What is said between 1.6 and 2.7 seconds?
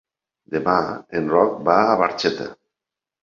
va a Barxeta.